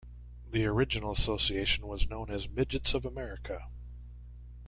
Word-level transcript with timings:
The 0.49 0.65
original 0.65 1.11
association 1.11 1.85
was 1.85 2.09
known 2.09 2.31
as 2.31 2.49
Midgets 2.49 2.95
of 2.95 3.05
America. 3.05 3.67